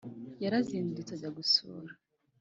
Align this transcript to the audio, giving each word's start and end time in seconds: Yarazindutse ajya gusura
Yarazindutse 0.43 1.11
ajya 1.13 1.29
gusura 1.37 1.91